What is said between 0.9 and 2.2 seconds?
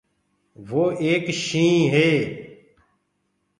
ايڪ شيِنهيٚنَ هي۔